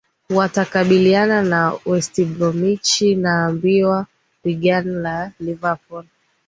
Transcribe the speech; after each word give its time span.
watakambiliana 0.29 1.41
na 1.43 1.73
westbromich 1.85 3.01
naambiwa 3.01 4.05
wigan 4.43 4.87
na 4.87 5.31
liverpool 5.39 6.03